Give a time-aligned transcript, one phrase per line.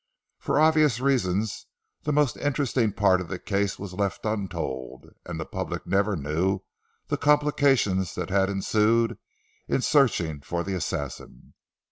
[0.39, 1.67] For obvious reasons
[2.05, 6.61] the most interesting part of the case was left untold, and the public never knew
[7.09, 9.19] the complications that had ensued
[9.67, 11.53] in searching for the assassin.